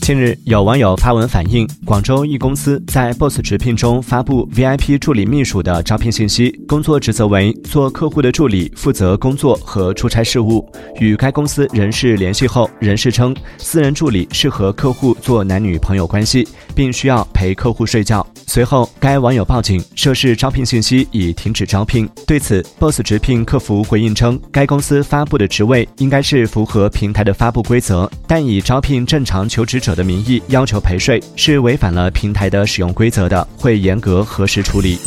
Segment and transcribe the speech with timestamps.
[0.00, 10.70] 近日，有网友发文反映，广州一公司在 Boss 直聘中发布 VIP 助理秘书的招聘信息，工作职责为做客户的助理，负责工作和出差事务。
[11.00, 18.26] 与该公司人事联系后，人事称私人助理是和客户做男女朋友关系，并需要陪客户睡觉。
[18.46, 22.08] 随后，该网友报警，涉事招聘信息已停止招聘。
[22.26, 29.94] 对此，Boss 直聘客服回应称，该公司发布的职位应该是符合平台的发布规则，但已招聘正常求职者。
[29.94, 34.98] 的名义要求赔税是违反了平台的使用规则的，会严格核实处理。